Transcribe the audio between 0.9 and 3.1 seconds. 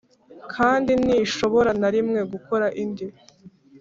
ntishobora na rimwe gukora indi.